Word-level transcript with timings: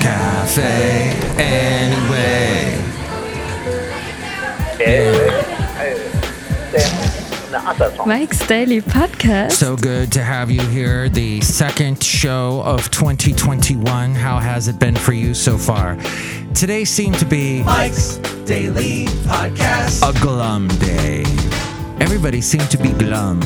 cafe 0.00 1.12
anyway. 1.36 2.76
Mike's 8.06 8.46
Daily 8.46 8.80
Podcast. 8.80 9.52
So 9.52 9.76
good 9.76 10.10
to 10.12 10.22
have 10.22 10.50
you 10.50 10.62
here. 10.62 11.08
The 11.08 11.40
second 11.40 12.02
show 12.02 12.62
of 12.64 12.90
2021. 12.90 14.14
How 14.14 14.38
has 14.38 14.68
it 14.68 14.78
been 14.78 14.96
for 14.96 15.12
you 15.12 15.34
so 15.34 15.58
far? 15.58 15.96
Today 16.54 16.84
seemed 16.84 17.18
to 17.18 17.26
be 17.26 17.62
Mike's 17.62 18.16
Daily 18.44 19.06
Podcast. 19.26 20.08
a 20.08 20.18
glum 20.20 20.68
day. 20.78 21.22
Everybody 22.00 22.40
seemed 22.40 22.70
to 22.70 22.78
be 22.78 22.92
glum. 22.92 23.40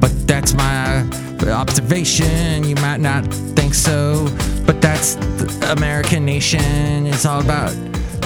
But 0.00 0.12
that's 0.26 0.54
my 0.54 1.04
observation. 1.48 2.64
You 2.64 2.74
might 2.76 3.00
not 3.00 3.24
think 3.56 3.74
so, 3.74 4.28
but 4.66 4.80
that's 4.80 5.14
the 5.14 5.74
American 5.76 6.24
nation. 6.24 7.06
It's 7.06 7.24
all 7.24 7.40
about 7.40 7.72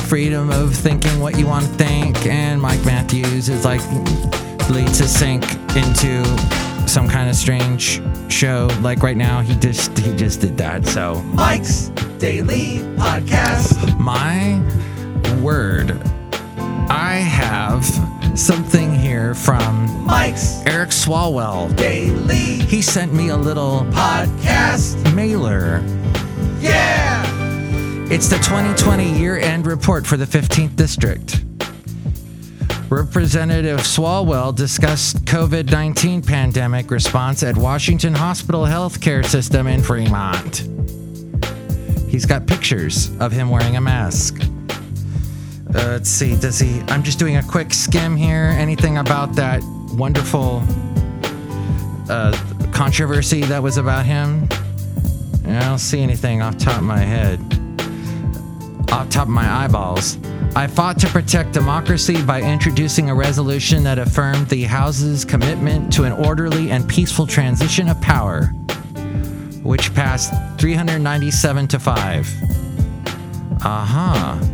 freedom 0.01 0.51
of 0.51 0.75
thinking 0.75 1.21
what 1.21 1.38
you 1.38 1.47
want 1.47 1.66
to 1.66 1.73
think. 1.73 2.27
And 2.27 2.61
Mike 2.61 2.85
Matthews 2.85 3.48
is 3.48 3.65
like 3.65 3.80
leads 4.71 4.98
to 4.98 5.09
sink 5.09 5.45
into 5.77 6.24
some 6.88 7.09
kind 7.09 7.29
of 7.29 7.37
strange 7.37 8.01
show. 8.29 8.69
Like 8.80 9.02
right 9.02 9.16
now, 9.16 9.41
he 9.41 9.55
just 9.57 9.96
he 9.99 10.15
just 10.16 10.41
did 10.41 10.57
that. 10.59 10.87
So 10.87 11.23
Mike's 11.23 11.88
Daily 12.19 12.79
Podcast. 12.96 13.99
my 13.99 14.60
word, 15.43 15.91
I 16.88 17.15
have 17.16 17.85
something 18.37 18.95
here 18.95 19.34
from 19.34 20.05
Mike's 20.05 20.61
Eric 20.66 20.91
Swalwell. 20.91 21.74
Daily 21.77 22.34
He 22.66 22.83
sent 22.83 23.12
me 23.15 23.29
a 23.29 23.37
little 23.37 23.80
Podcast. 23.91 25.15
mailer. 25.15 25.83
Yeah. 26.60 27.23
It's 28.10 28.29
the 28.29 28.37
2020 28.37 29.19
year 29.19 29.37
end 29.38 29.66
report 29.66 30.07
for 30.07 30.16
the 30.16 30.24
15th 30.27 30.77
District. 30.77 31.45
Representative 32.90 33.80
Swalwell 33.80 34.55
discussed 34.55 35.24
COVID 35.24 35.71
19 35.71 36.23
pandemic 36.23 36.90
response 36.90 37.43
at 37.43 37.57
Washington 37.57 38.15
Hospital 38.15 38.62
Healthcare 38.62 39.24
System 39.24 39.66
in 39.66 39.82
Fremont. 39.82 40.68
He's 42.09 42.27
got 42.27 42.46
pictures 42.46 43.10
of 43.21 43.32
him 43.32 43.49
wearing 43.49 43.77
a 43.77 43.80
mask. 43.80 44.40
Uh, 45.75 45.89
let's 45.89 46.09
see, 46.09 46.37
does 46.37 46.59
he? 46.59 46.80
I'm 46.89 47.03
just 47.03 47.19
doing 47.19 47.37
a 47.37 47.43
quick 47.43 47.75
skim 47.75 48.17
here. 48.17 48.55
Anything 48.57 48.99
about 48.99 49.35
that 49.35 49.63
wonderful 49.93 50.63
uh, 52.09 52.37
controversy 52.73 53.43
that 53.43 53.63
was 53.63 53.77
about 53.77 54.07
him? 54.07 54.49
I 55.47 55.61
don't 55.61 55.79
see 55.79 56.01
anything 56.01 56.43
off 56.43 56.57
top 56.59 56.79
of 56.79 56.85
my 56.85 56.99
head 56.99 57.41
off 58.95 59.09
top 59.09 59.25
of 59.25 59.29
my 59.30 59.65
eyeballs. 59.65 60.19
I 60.55 60.69
fought 60.69 61.01
to 61.01 61.09
protect 61.09 61.52
democracy 61.52 62.23
by 62.23 62.41
introducing 62.43 63.11
a 63.11 63.15
resolution 63.15 63.83
that 63.83 63.99
affirmed 63.99 64.49
the 64.49 64.62
House's 64.62 65.25
commitment 65.25 65.93
to 65.95 66.05
an 66.05 66.12
orderly 66.12 66.71
and 66.71 66.89
peaceful 66.89 67.27
transition 67.27 67.89
of 67.89 68.00
power, 68.00 68.47
which 69.65 69.93
passed 69.95 70.33
397 70.61 71.67
to 71.69 71.78
5. 71.81 72.34
Uh 73.65 73.84
huh. 73.84 74.53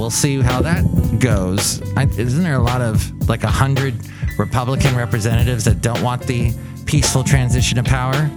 We'll 0.00 0.08
see 0.08 0.40
how 0.40 0.62
that 0.62 0.82
goes. 1.18 1.82
I, 1.94 2.04
isn't 2.04 2.42
there 2.42 2.54
a 2.54 2.62
lot 2.62 2.80
of 2.80 3.28
like 3.28 3.44
a 3.44 3.50
hundred 3.50 3.94
Republican 4.38 4.96
representatives 4.96 5.66
that 5.66 5.82
don't 5.82 6.00
want 6.00 6.22
the 6.22 6.54
peaceful 6.86 7.22
transition 7.22 7.78
of 7.78 7.84
power? 7.84 8.30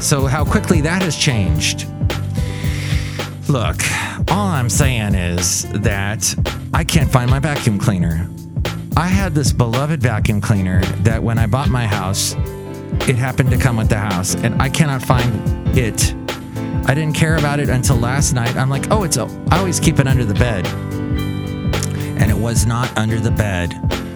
So, 0.00 0.26
how 0.26 0.44
quickly 0.44 0.80
that 0.82 1.02
has 1.02 1.16
changed. 1.16 1.88
Look, 3.48 3.82
all 4.30 4.46
I'm 4.46 4.70
saying 4.70 5.16
is 5.16 5.64
that 5.72 6.36
I 6.72 6.84
can't 6.84 7.10
find 7.10 7.28
my 7.28 7.40
vacuum 7.40 7.76
cleaner. 7.76 8.30
I 8.96 9.08
had 9.08 9.34
this 9.34 9.52
beloved 9.52 10.00
vacuum 10.00 10.40
cleaner 10.40 10.84
that 11.02 11.20
when 11.20 11.36
I 11.36 11.48
bought 11.48 11.68
my 11.68 11.88
house, 11.88 12.36
it 13.08 13.16
happened 13.16 13.50
to 13.50 13.58
come 13.58 13.76
with 13.76 13.88
the 13.88 13.98
house, 13.98 14.36
and 14.36 14.62
I 14.62 14.68
cannot 14.68 15.02
find 15.02 15.76
it. 15.76 16.14
I 16.86 16.94
didn't 16.94 17.14
care 17.14 17.36
about 17.36 17.60
it 17.60 17.68
until 17.68 17.96
last 17.96 18.32
night. 18.32 18.56
I'm 18.56 18.68
like, 18.68 18.90
oh, 18.90 19.04
it's, 19.04 19.16
a, 19.16 19.24
I 19.50 19.58
always 19.58 19.78
keep 19.78 19.98
it 19.98 20.08
under 20.08 20.24
the 20.24 20.34
bed. 20.34 20.66
And 22.20 22.30
it 22.30 22.36
was 22.36 22.66
not 22.66 22.96
under 22.98 23.20
the 23.20 23.30
bed. 23.30 23.74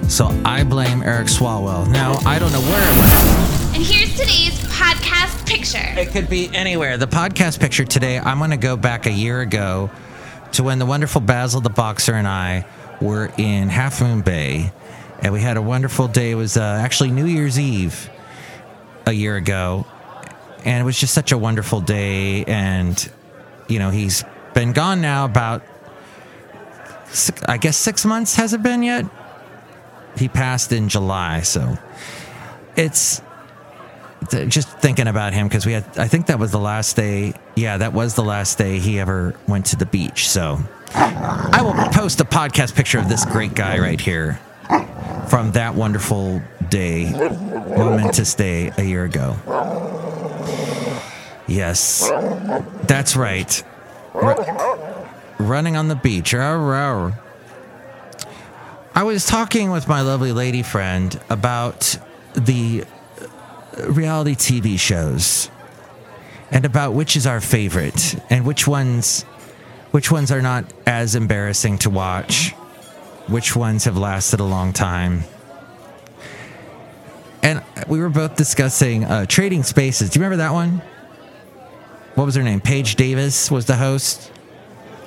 So 0.08 0.26
I 0.44 0.64
blame 0.64 1.02
Eric 1.02 1.28
Swalwell. 1.28 1.88
Now, 1.90 2.14
I 2.26 2.38
don't 2.38 2.52
know 2.52 2.60
where 2.60 2.82
it 2.82 2.98
went. 2.98 3.76
And 3.76 3.82
here's 3.82 4.12
today's 4.12 4.58
podcast 4.68 5.46
picture. 5.46 6.00
It 6.00 6.10
could 6.10 6.28
be 6.28 6.48
anywhere. 6.54 6.96
The 6.98 7.06
podcast 7.06 7.60
picture 7.60 7.84
today, 7.84 8.18
I'm 8.18 8.38
going 8.38 8.50
to 8.50 8.56
go 8.56 8.76
back 8.76 9.06
a 9.06 9.12
year 9.12 9.40
ago 9.40 9.90
to 10.52 10.62
when 10.62 10.78
the 10.78 10.86
wonderful 10.86 11.20
Basil 11.20 11.60
the 11.60 11.70
Boxer 11.70 12.14
and 12.14 12.28
I 12.28 12.66
were 13.00 13.32
in 13.38 13.68
Half 13.68 14.00
Moon 14.00 14.20
Bay. 14.20 14.72
And 15.20 15.32
we 15.32 15.40
had 15.40 15.56
a 15.56 15.62
wonderful 15.62 16.06
day. 16.06 16.32
It 16.32 16.36
was 16.36 16.56
uh, 16.56 16.62
actually 16.62 17.10
New 17.10 17.26
Year's 17.26 17.58
Eve 17.58 18.10
a 19.06 19.12
year 19.12 19.36
ago. 19.36 19.86
And 20.64 20.80
it 20.80 20.84
was 20.84 20.98
just 20.98 21.14
such 21.14 21.32
a 21.32 21.38
wonderful 21.38 21.80
day. 21.80 22.44
And, 22.44 23.10
you 23.68 23.78
know, 23.78 23.90
he's 23.90 24.24
been 24.54 24.72
gone 24.72 25.00
now 25.00 25.24
about, 25.24 25.62
I 27.46 27.58
guess, 27.58 27.76
six 27.76 28.04
months. 28.04 28.36
Has 28.36 28.52
it 28.52 28.62
been 28.62 28.82
yet? 28.82 29.04
He 30.16 30.28
passed 30.28 30.72
in 30.72 30.88
July. 30.88 31.42
So 31.42 31.76
it's 32.76 33.20
just 34.48 34.68
thinking 34.78 35.06
about 35.06 35.34
him 35.34 35.48
because 35.48 35.66
we 35.66 35.72
had 35.72 35.84
i 35.98 36.08
think 36.08 36.26
that 36.26 36.38
was 36.38 36.50
the 36.50 36.58
last 36.58 36.96
day 36.96 37.34
yeah 37.56 37.76
that 37.76 37.92
was 37.92 38.14
the 38.14 38.22
last 38.24 38.56
day 38.56 38.78
he 38.78 38.98
ever 38.98 39.34
went 39.46 39.66
to 39.66 39.76
the 39.76 39.84
beach 39.84 40.28
so 40.30 40.58
i 40.94 41.60
will 41.62 41.74
post 41.92 42.20
a 42.20 42.24
podcast 42.24 42.74
picture 42.74 42.98
of 42.98 43.08
this 43.08 43.24
great 43.26 43.54
guy 43.54 43.78
right 43.78 44.00
here 44.00 44.40
from 45.28 45.52
that 45.52 45.74
wonderful 45.74 46.40
day 46.70 47.10
momentous 47.76 48.34
day 48.34 48.72
a 48.78 48.82
year 48.82 49.04
ago 49.04 49.36
yes. 51.46 52.10
That's 52.82 53.16
right. 53.16 53.62
Ru- 54.14 54.44
running 55.38 55.76
on 55.76 55.88
the 55.88 55.96
beach. 55.96 56.34
I 56.34 57.12
was 59.02 59.26
talking 59.26 59.70
with 59.70 59.88
my 59.88 60.02
lovely 60.02 60.32
lady 60.32 60.62
friend 60.62 61.18
about 61.28 61.98
the 62.34 62.84
reality 63.88 64.34
TV 64.34 64.78
shows 64.78 65.50
and 66.50 66.64
about 66.64 66.94
which 66.94 67.16
is 67.16 67.26
our 67.26 67.40
favorite 67.40 68.14
and 68.30 68.46
which 68.46 68.68
ones 68.68 69.22
which 69.90 70.10
ones 70.10 70.30
are 70.30 70.42
not 70.42 70.64
as 70.86 71.14
embarrassing 71.14 71.78
to 71.78 71.90
watch 71.90 72.52
which 73.26 73.56
ones 73.56 73.84
have 73.84 73.96
lasted 73.96 74.38
a 74.40 74.44
long 74.44 74.72
time. 74.72 75.24
And 77.42 77.62
we 77.88 77.98
were 77.98 78.08
both 78.08 78.36
discussing 78.36 79.04
uh, 79.04 79.26
trading 79.26 79.62
spaces. 79.62 80.10
Do 80.10 80.18
you 80.18 80.24
remember 80.24 80.42
that 80.42 80.52
one 80.52 80.82
what 82.14 82.24
was 82.24 82.34
her 82.34 82.42
name 82.42 82.60
paige 82.60 82.96
davis 82.96 83.50
was 83.50 83.66
the 83.66 83.76
host 83.76 84.30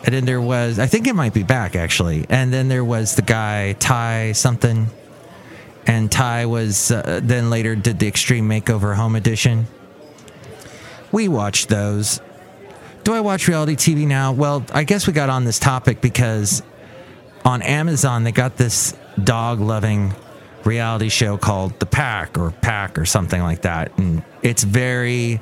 and 0.03 0.13
then 0.13 0.25
there 0.25 0.41
was 0.41 0.79
i 0.79 0.85
think 0.85 1.07
it 1.07 1.13
might 1.13 1.33
be 1.33 1.43
back 1.43 1.75
actually 1.75 2.25
and 2.29 2.53
then 2.53 2.67
there 2.67 2.83
was 2.83 3.15
the 3.15 3.21
guy 3.21 3.73
ty 3.73 4.31
something 4.31 4.87
and 5.87 6.11
Ty 6.11 6.47
was 6.47 6.91
uh, 6.91 7.21
then 7.23 7.49
later 7.49 7.73
did 7.75 7.97
the 7.97 8.07
Extreme 8.07 8.47
Makeover 8.47 8.95
Home 8.95 9.15
Edition. 9.15 9.65
We 11.11 11.29
watched 11.29 11.69
those. 11.69 12.19
Do 13.05 13.13
I 13.13 13.21
watch 13.21 13.47
reality 13.47 13.75
TV 13.75 14.05
now? 14.05 14.33
Well, 14.33 14.65
I 14.73 14.83
guess 14.83 15.07
we 15.07 15.13
got 15.13 15.29
on 15.29 15.45
this 15.45 15.59
topic 15.59 16.01
because 16.01 16.61
on 17.45 17.61
Amazon 17.61 18.25
they 18.25 18.33
got 18.33 18.57
this 18.57 18.93
dog 19.23 19.61
loving 19.61 20.13
reality 20.65 21.07
show 21.07 21.37
called 21.37 21.79
The 21.79 21.85
Pack 21.85 22.37
or 22.37 22.51
Pack 22.51 22.99
or 22.99 23.05
something 23.05 23.41
like 23.41 23.61
that. 23.61 23.97
And 23.97 24.23
it's 24.41 24.63
very 24.63 25.39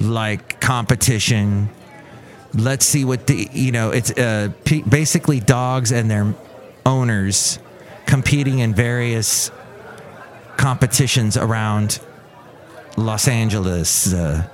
like 0.00 0.60
competition. 0.60 1.70
Let's 2.54 2.86
see 2.86 3.04
what 3.04 3.26
the, 3.26 3.48
you 3.52 3.72
know, 3.72 3.90
it's 3.90 4.10
uh, 4.10 4.50
p- 4.64 4.82
basically 4.82 5.40
dogs 5.40 5.92
and 5.92 6.10
their 6.10 6.34
owners 6.86 7.58
competing 8.06 8.60
in 8.60 8.74
various 8.74 9.50
competitions 10.56 11.36
around 11.36 12.00
Los 12.96 13.28
Angeles. 13.28 14.12
Uh, 14.12 14.48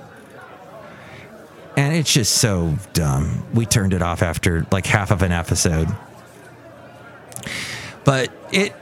and 1.77 1.95
it's 1.95 2.13
just 2.13 2.37
so 2.37 2.75
dumb. 2.93 3.45
We 3.53 3.65
turned 3.65 3.93
it 3.93 4.01
off 4.01 4.21
after 4.21 4.65
like 4.71 4.85
half 4.85 5.11
of 5.11 5.21
an 5.21 5.31
episode. 5.31 5.87
But 8.03 8.31
it, 8.51 8.75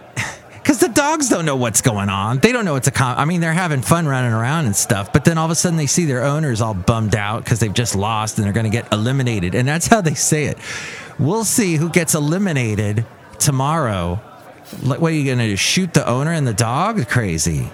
because 0.63 0.79
the 0.79 0.87
dogs 0.87 1.27
don't 1.27 1.45
know 1.45 1.57
what's 1.57 1.81
going 1.81 2.07
on. 2.07 2.39
They 2.39 2.53
don't 2.53 2.63
know 2.63 2.77
it's 2.77 2.87
a 2.87 2.91
com. 2.91 3.17
I 3.17 3.25
mean, 3.25 3.41
they're 3.41 3.51
having 3.51 3.81
fun 3.81 4.07
running 4.07 4.31
around 4.31 4.65
and 4.65 4.75
stuff, 4.75 5.11
but 5.11 5.25
then 5.25 5.37
all 5.37 5.43
of 5.43 5.51
a 5.51 5.55
sudden 5.55 5.75
they 5.75 5.87
see 5.87 6.05
their 6.05 6.23
owners 6.23 6.61
all 6.61 6.73
bummed 6.73 7.15
out 7.15 7.43
because 7.43 7.59
they've 7.59 7.73
just 7.73 7.95
lost 7.95 8.37
and 8.37 8.45
they're 8.45 8.53
going 8.53 8.63
to 8.63 8.69
get 8.69 8.91
eliminated. 8.93 9.55
And 9.55 9.67
that's 9.67 9.87
how 9.87 9.99
they 9.99 10.13
say 10.13 10.45
it. 10.45 10.57
We'll 11.19 11.43
see 11.43 11.75
who 11.75 11.89
gets 11.89 12.15
eliminated 12.15 13.05
tomorrow. 13.39 14.21
Like, 14.81 15.01
what 15.01 15.11
are 15.11 15.15
you 15.15 15.25
going 15.25 15.49
to? 15.49 15.57
Shoot 15.57 15.93
the 15.93 16.07
owner 16.07 16.31
and 16.31 16.47
the 16.47 16.53
dog? 16.53 17.09
Crazy. 17.09 17.69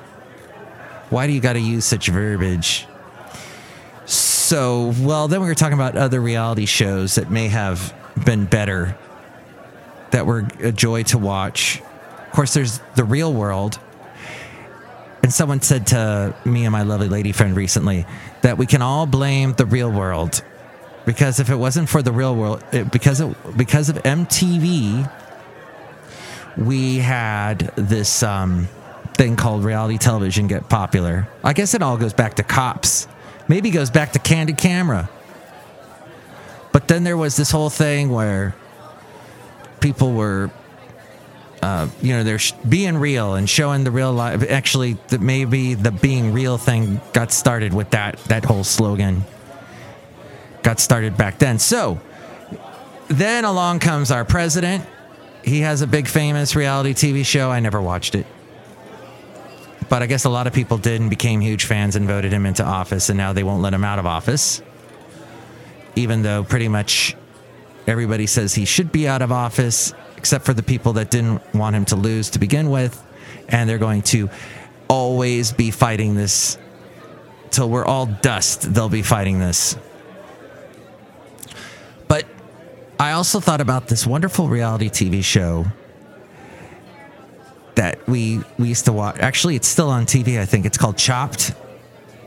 Why 1.11 1.27
do 1.27 1.33
you 1.33 1.41
got 1.41 1.53
to 1.53 1.59
use 1.59 1.85
such 1.85 2.07
verbiage? 2.07 2.87
so, 4.49 4.95
well, 5.01 5.27
then 5.27 5.41
we 5.41 5.47
were 5.47 5.53
talking 5.53 5.75
about 5.75 5.95
other 5.95 6.19
reality 6.19 6.65
shows 6.65 7.15
that 7.15 7.29
may 7.29 7.49
have 7.49 7.93
been 8.25 8.45
better, 8.45 8.97
that 10.09 10.25
were 10.25 10.47
a 10.59 10.71
joy 10.71 11.03
to 11.03 11.19
watch. 11.19 11.83
Of 12.29 12.35
course, 12.35 12.53
there's 12.53 12.79
the 12.93 13.03
real 13.03 13.33
world. 13.33 13.79
And 15.23 15.33
someone 15.33 15.61
said 15.61 15.87
to 15.87 16.35
me 16.45 16.63
and 16.63 16.71
my 16.71 16.83
lovely 16.83 17.09
lady 17.09 17.31
friend 17.31 17.55
recently 17.55 18.05
that 18.43 18.59
we 18.59 18.67
can 18.67 18.83
all 18.83 19.07
blame 19.07 19.53
the 19.53 19.65
real 19.65 19.91
world 19.91 20.43
because 21.09 21.39
if 21.39 21.49
it 21.49 21.55
wasn't 21.55 21.89
for 21.89 22.03
the 22.03 22.11
real 22.11 22.35
world, 22.35 22.63
it, 22.71 22.91
because 22.91 23.19
of, 23.19 23.35
because 23.57 23.89
of 23.89 23.95
MTV, 24.03 25.11
we 26.55 26.97
had 26.99 27.71
this 27.75 28.21
um, 28.21 28.67
thing 29.15 29.35
called 29.35 29.63
reality 29.63 29.97
television 29.97 30.45
get 30.45 30.69
popular. 30.69 31.27
I 31.43 31.53
guess 31.53 31.73
it 31.73 31.81
all 31.81 31.97
goes 31.97 32.13
back 32.13 32.35
to 32.35 32.43
cops. 32.43 33.07
Maybe 33.47 33.71
goes 33.71 33.89
back 33.89 34.11
to 34.11 34.19
candid 34.19 34.59
camera. 34.59 35.09
But 36.71 36.87
then 36.87 37.03
there 37.03 37.17
was 37.17 37.35
this 37.35 37.49
whole 37.49 37.71
thing 37.71 38.11
where 38.11 38.53
people 39.79 40.13
were, 40.13 40.51
uh, 41.61 41.87
you 42.01 42.13
know, 42.13 42.23
they're 42.23 42.39
sh- 42.39 42.53
being 42.67 42.97
real 42.97 43.35
and 43.35 43.49
showing 43.49 43.83
the 43.83 43.91
real 43.91 44.13
life. 44.13 44.49
Actually, 44.49 44.93
that 45.09 45.21
maybe 45.21 45.73
the 45.73 45.91
being 45.91 46.33
real 46.33 46.57
thing 46.57 47.01
got 47.13 47.31
started 47.31 47.73
with 47.73 47.89
that 47.91 48.17
that 48.25 48.45
whole 48.45 48.63
slogan. 48.63 49.23
Got 50.63 50.79
started 50.79 51.17
back 51.17 51.39
then. 51.39 51.59
So 51.59 51.99
then 53.07 53.45
along 53.45 53.79
comes 53.79 54.11
our 54.11 54.23
president. 54.23 54.85
He 55.43 55.61
has 55.61 55.81
a 55.81 55.87
big 55.87 56.07
famous 56.07 56.55
reality 56.55 56.93
TV 56.93 57.25
show. 57.25 57.49
I 57.49 57.59
never 57.59 57.81
watched 57.81 58.15
it. 58.15 58.25
But 59.89 60.03
I 60.03 60.05
guess 60.05 60.25
a 60.25 60.29
lot 60.29 60.47
of 60.47 60.53
people 60.53 60.77
did 60.77 61.01
and 61.01 61.09
became 61.09 61.41
huge 61.41 61.65
fans 61.65 61.95
and 61.95 62.07
voted 62.07 62.31
him 62.31 62.45
into 62.45 62.63
office, 62.63 63.09
and 63.09 63.17
now 63.17 63.33
they 63.33 63.43
won't 63.43 63.61
let 63.61 63.73
him 63.73 63.83
out 63.83 63.99
of 63.99 64.05
office. 64.05 64.61
Even 65.95 66.21
though 66.21 66.43
pretty 66.43 66.67
much 66.67 67.15
everybody 67.87 68.27
says 68.27 68.53
he 68.53 68.65
should 68.65 68.91
be 68.91 69.07
out 69.07 69.21
of 69.21 69.31
office, 69.31 69.93
except 70.19 70.45
for 70.45 70.53
the 70.53 70.61
people 70.61 70.93
that 70.93 71.09
didn't 71.09 71.41
want 71.55 71.75
him 71.77 71.85
to 71.85 71.95
lose 71.95 72.29
to 72.31 72.39
begin 72.39 72.69
with. 72.69 73.01
And 73.47 73.69
they're 73.69 73.79
going 73.79 74.01
to 74.13 74.29
always 74.89 75.53
be 75.53 75.71
fighting 75.71 76.15
this 76.15 76.57
till 77.51 77.69
we're 77.69 77.85
all 77.85 78.05
dust. 78.05 78.73
They'll 78.73 78.89
be 78.89 79.01
fighting 79.01 79.39
this. 79.39 79.77
But 82.09 82.25
I 82.99 83.13
also 83.13 83.39
thought 83.39 83.61
about 83.61 83.87
this 83.87 84.05
wonderful 84.05 84.49
reality 84.49 84.89
TV 84.89 85.23
show 85.23 85.65
that 87.75 88.05
we 88.07 88.41
we 88.57 88.67
used 88.67 88.85
to 88.85 88.93
watch. 88.93 89.17
Actually, 89.19 89.55
it's 89.55 89.67
still 89.69 89.89
on 89.89 90.05
TV. 90.05 90.37
I 90.37 90.45
think 90.45 90.65
it's 90.65 90.77
called 90.77 90.97
Chopped, 90.97 91.53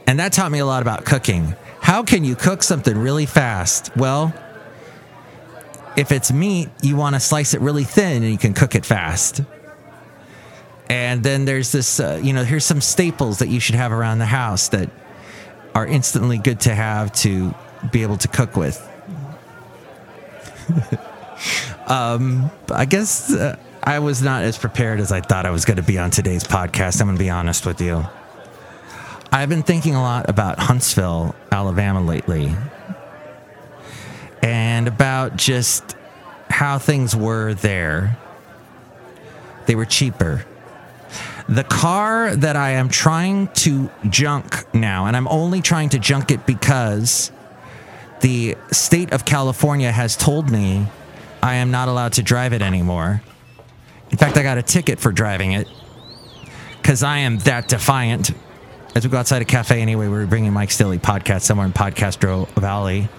and 0.07 0.19
that 0.19 0.33
taught 0.33 0.51
me 0.51 0.61
a 0.61 0.67
lot 0.67 0.81
about 0.81 1.05
cooking. 1.05 1.55
How 1.83 2.03
can 2.03 2.25
you 2.25 2.37
cook 2.37 2.63
something 2.63 2.97
really 2.97 3.27
fast? 3.27 3.95
Well, 3.97 4.33
if 5.97 6.13
it's 6.13 6.33
meat, 6.33 6.69
you 6.83 6.97
want 6.97 7.15
to 7.15 7.21
slice 7.21 7.55
it 7.55 7.61
really 7.61 7.85
thin, 7.85 8.23
and 8.23 8.33
you 8.33 8.39
can 8.39 8.55
cook 8.55 8.75
it 8.75 8.85
fast. 8.85 9.43
And 10.89 11.23
then 11.23 11.45
there's 11.45 11.73
this, 11.73 12.01
uh, 12.01 12.21
you 12.23 12.33
know, 12.33 12.45
here's 12.45 12.65
some 12.65 12.81
staples 12.81 13.39
that 13.39 13.49
you 13.49 13.61
should 13.61 13.77
have 13.77 13.93
around 13.93 14.19
the 14.19 14.27
house 14.27 14.69
that 14.69 14.91
are 15.75 15.87
instantly 15.87 16.39
good 16.39 16.61
to 16.61 16.75
have 16.75 17.13
to 17.13 17.55
be 17.91 18.03
able 18.03 18.19
to 18.19 18.29
cook 18.29 18.57
with. 18.57 18.79
um, 21.87 22.51
I 22.71 22.85
guess. 22.85 23.33
Uh, 23.33 23.57
I 23.85 23.99
was 23.99 24.23
not 24.23 24.45
as 24.45 24.57
prepared 24.57 25.01
as 25.01 25.11
I 25.11 25.21
thought 25.21 25.45
I 25.45 25.51
was 25.51 25.65
going 25.65 25.79
to 25.79 25.83
be 25.83 25.99
on 25.99 26.11
today's 26.11 26.45
podcast. 26.45 27.01
I'm 27.01 27.09
going 27.09 27.17
to 27.17 27.23
be 27.23 27.31
honest 27.31 27.67
with 27.67 27.81
you. 27.81 28.07
I've 29.33 29.49
been 29.49 29.65
thinking 29.65 29.97
a 29.97 30.01
lot 30.01 30.29
about 30.29 30.61
Huntsville, 30.61 31.35
Alabama 31.51 32.01
lately, 32.01 32.55
and 34.73 34.89
about 34.89 35.37
just 35.37 35.97
how 36.49 36.79
things 36.79 37.15
were 37.15 37.53
there. 37.53 38.17
They 39.67 39.75
were 39.75 39.85
cheaper. 39.85 40.47
The 41.47 41.65
car 41.65 42.35
that 42.35 42.57
I 42.57 42.71
am 42.71 42.89
trying 42.89 43.49
to 43.65 43.91
junk 44.09 44.65
now, 44.73 45.05
and 45.07 45.15
I'm 45.15 45.29
only 45.29 45.61
trying 45.61 45.91
to 45.91 45.99
junk 45.99 46.31
it 46.31 46.47
because 46.47 47.31
the 48.21 48.57
state 48.71 49.13
of 49.13 49.27
California 49.27 49.93
has 49.93 50.17
told 50.17 50.51
me 50.51 50.87
I 51.43 51.57
am 51.57 51.71
not 51.71 51.89
allowed 51.89 52.15
to 52.15 52.23
drive 52.23 52.55
it 52.55 52.63
anymore. 52.63 53.23
In 54.11 54.17
fact, 54.17 54.39
I 54.39 54.43
got 54.43 54.57
a 54.57 54.63
ticket 54.63 54.99
for 54.99 55.13
driving 55.13 55.53
it 55.53 55.69
because 56.81 57.03
I 57.03 57.19
am 57.19 57.39
that 57.41 57.69
defiant. 57.69 58.31
As 58.95 59.05
we 59.05 59.11
go 59.11 59.19
outside 59.19 59.43
a 59.43 59.47
cafe 59.47 59.83
anyway, 59.83 60.09
we 60.09 60.17
are 60.17 60.27
bringing 60.27 60.55
Mike 60.55 60.75
Daily 60.75 60.99
podcast 60.99 61.43
somewhere 61.43 61.67
in 61.67 61.75
Podcastro 61.75 62.49
Valley. 62.55 63.11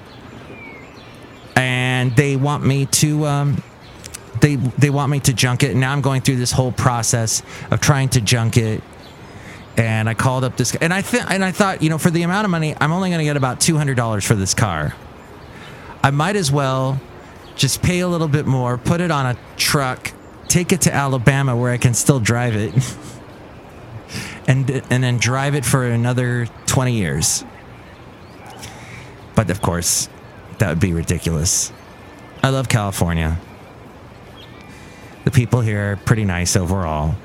And 1.55 2.15
they 2.15 2.35
want 2.35 2.65
me 2.65 2.85
to 2.87 3.25
um, 3.25 3.63
they 4.41 4.55
they 4.55 4.89
want 4.89 5.11
me 5.11 5.19
to 5.21 5.33
junk 5.33 5.63
it. 5.63 5.71
And 5.71 5.79
now 5.79 5.91
I'm 5.91 6.01
going 6.01 6.21
through 6.21 6.37
this 6.37 6.51
whole 6.51 6.71
process 6.71 7.43
of 7.71 7.79
trying 7.79 8.09
to 8.09 8.21
junk 8.21 8.57
it. 8.57 8.83
And 9.75 10.07
I 10.07 10.13
called 10.13 10.43
up 10.43 10.55
this 10.57 10.75
and 10.75 10.93
I 10.93 11.01
th- 11.01 11.23
and 11.29 11.43
I 11.43 11.51
thought, 11.51 11.81
you 11.81 11.89
know, 11.89 11.97
for 11.97 12.11
the 12.11 12.23
amount 12.23 12.45
of 12.45 12.51
money, 12.51 12.75
I'm 12.79 12.91
only 12.91 13.09
going 13.09 13.19
to 13.19 13.25
get 13.25 13.37
about 13.37 13.59
$200 13.59 14.25
for 14.25 14.35
this 14.35 14.53
car. 14.53 14.93
I 16.03 16.11
might 16.11 16.35
as 16.35 16.51
well 16.51 17.01
just 17.55 17.81
pay 17.81 18.01
a 18.01 18.07
little 18.07 18.27
bit 18.27 18.45
more, 18.45 18.77
put 18.77 19.01
it 19.01 19.09
on 19.09 19.25
a 19.25 19.37
truck 19.57 20.11
take 20.53 20.71
it 20.71 20.81
to 20.81 20.93
Alabama 20.93 21.55
where 21.55 21.71
I 21.71 21.77
can 21.77 21.95
still 21.95 22.19
drive 22.19 22.55
it, 22.55 22.73
and 24.47 24.69
and 24.69 25.03
then 25.03 25.17
drive 25.17 25.55
it 25.55 25.65
for 25.65 25.83
another 25.83 26.47
twenty 26.67 26.93
years. 26.93 27.43
But 29.33 29.49
of 29.49 29.61
course, 29.61 30.09
that 30.59 30.69
would 30.69 30.79
be 30.79 30.93
ridiculous. 30.93 31.71
I 32.41 32.49
love 32.49 32.69
California. 32.69 33.39
The 35.25 35.31
people 35.31 35.61
here 35.61 35.93
are 35.93 35.95
pretty 35.95 36.25
nice 36.25 36.55
overall. 36.55 37.15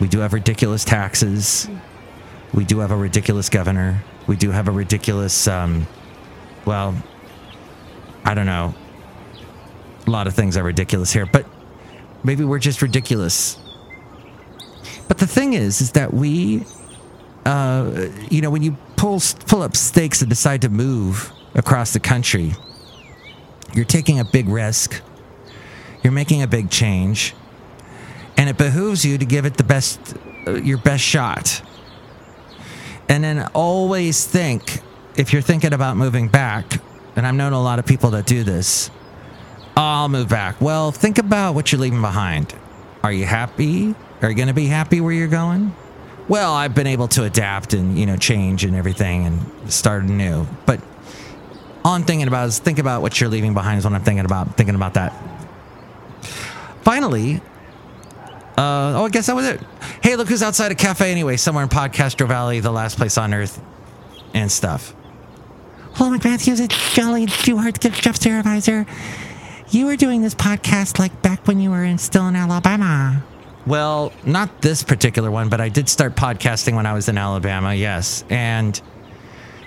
We 0.00 0.08
do 0.08 0.20
have 0.20 0.32
ridiculous 0.32 0.84
taxes. 0.84 1.68
We 2.54 2.64
do 2.64 2.78
have 2.80 2.90
a 2.90 2.96
ridiculous 2.96 3.48
governor. 3.48 4.02
We 4.26 4.36
do 4.36 4.50
have 4.50 4.68
a 4.68 4.70
ridiculous, 4.70 5.48
um, 5.48 5.86
well, 6.64 6.94
I 8.24 8.34
don't 8.34 8.46
know. 8.46 8.74
A 10.06 10.10
lot 10.10 10.26
of 10.26 10.34
things 10.34 10.56
are 10.56 10.62
ridiculous 10.62 11.12
here, 11.12 11.26
but 11.26 11.46
Maybe 12.24 12.44
we're 12.44 12.58
just 12.58 12.82
ridiculous. 12.82 13.58
But 15.08 15.18
the 15.18 15.26
thing 15.26 15.54
is, 15.54 15.80
is 15.80 15.92
that 15.92 16.14
we, 16.14 16.64
uh, 17.44 18.06
you 18.30 18.40
know, 18.40 18.50
when 18.50 18.62
you 18.62 18.76
pull 18.96 19.20
pull 19.46 19.62
up 19.62 19.76
stakes 19.76 20.22
and 20.22 20.28
decide 20.28 20.62
to 20.62 20.68
move 20.68 21.32
across 21.54 21.92
the 21.92 22.00
country, 22.00 22.54
you're 23.74 23.84
taking 23.84 24.18
a 24.20 24.24
big 24.24 24.48
risk. 24.48 25.00
You're 26.02 26.12
making 26.12 26.42
a 26.42 26.48
big 26.48 26.68
change, 26.68 27.32
and 28.36 28.50
it 28.50 28.58
behooves 28.58 29.04
you 29.04 29.18
to 29.18 29.24
give 29.24 29.44
it 29.44 29.56
the 29.56 29.64
best, 29.64 30.16
uh, 30.46 30.54
your 30.54 30.78
best 30.78 31.04
shot. 31.04 31.62
And 33.08 33.22
then 33.22 33.48
always 33.54 34.26
think, 34.26 34.80
if 35.16 35.32
you're 35.32 35.42
thinking 35.42 35.72
about 35.72 35.96
moving 35.96 36.26
back, 36.26 36.80
and 37.14 37.24
I've 37.24 37.34
known 37.34 37.52
a 37.52 37.62
lot 37.62 37.78
of 37.78 37.86
people 37.86 38.10
that 38.10 38.26
do 38.26 38.42
this 38.42 38.90
I'll 39.76 40.08
move 40.08 40.28
back. 40.28 40.60
Well, 40.60 40.92
think 40.92 41.18
about 41.18 41.54
what 41.54 41.72
you're 41.72 41.80
leaving 41.80 42.00
behind. 42.00 42.54
Are 43.02 43.12
you 43.12 43.24
happy? 43.24 43.94
Are 44.20 44.28
you 44.28 44.36
going 44.36 44.48
to 44.48 44.54
be 44.54 44.66
happy 44.66 45.00
where 45.00 45.12
you're 45.12 45.28
going? 45.28 45.74
Well, 46.28 46.52
I've 46.52 46.74
been 46.74 46.86
able 46.86 47.08
to 47.08 47.24
adapt 47.24 47.72
and, 47.72 47.98
you 47.98 48.06
know, 48.06 48.16
change 48.16 48.64
and 48.64 48.76
everything 48.76 49.26
and 49.26 49.72
start 49.72 50.04
anew. 50.04 50.46
But 50.66 50.80
all 51.84 51.94
I'm 51.94 52.04
thinking 52.04 52.28
about 52.28 52.48
is 52.48 52.58
think 52.58 52.78
about 52.78 53.02
what 53.02 53.20
you're 53.20 53.30
leaving 53.30 53.54
behind 53.54 53.78
is 53.78 53.84
what 53.84 53.92
I'm 53.92 54.04
thinking 54.04 54.24
about, 54.24 54.56
thinking 54.56 54.74
about 54.74 54.94
that. 54.94 55.12
Finally, 56.82 57.40
uh, 58.56 58.98
oh, 58.98 59.04
I 59.04 59.08
guess 59.08 59.26
that 59.26 59.36
was 59.36 59.46
it. 59.46 59.60
Hey, 60.02 60.16
look 60.16 60.28
who's 60.28 60.42
outside 60.42 60.72
a 60.72 60.74
cafe 60.74 61.10
anyway, 61.10 61.36
somewhere 61.36 61.64
in 61.64 61.70
Podcastro 61.70 62.28
Valley, 62.28 62.60
the 62.60 62.70
last 62.70 62.96
place 62.98 63.16
on 63.18 63.32
earth 63.34 63.60
and 64.34 64.50
stuff. 64.50 64.94
Hello, 65.94 66.10
Mike 66.10 66.24
Matthews. 66.24 66.60
It's 66.60 66.74
Chely 66.74 67.26
Shoehart, 67.26 67.78
Jeff 67.92 68.16
Supervisor. 68.16 68.86
You 69.70 69.86
were 69.86 69.96
doing 69.96 70.22
this 70.22 70.34
podcast 70.34 70.98
like 70.98 71.22
back 71.22 71.46
when 71.46 71.60
you 71.60 71.70
were 71.70 71.84
in, 71.84 71.98
still 71.98 72.28
in 72.28 72.36
Alabama. 72.36 73.22
Well, 73.66 74.12
not 74.24 74.60
this 74.60 74.82
particular 74.82 75.30
one, 75.30 75.48
but 75.48 75.60
I 75.60 75.68
did 75.68 75.88
start 75.88 76.16
podcasting 76.16 76.74
when 76.74 76.84
I 76.84 76.94
was 76.94 77.08
in 77.08 77.16
Alabama, 77.16 77.74
yes. 77.74 78.24
And 78.28 78.80